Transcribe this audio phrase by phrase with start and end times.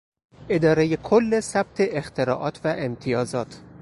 [0.49, 3.61] ادارهی کل ثبت اختراعات و امتیازات